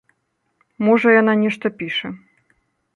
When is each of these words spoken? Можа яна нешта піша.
Можа 0.89 1.07
яна 1.21 1.33
нешта 1.45 1.67
піша. 1.83 2.09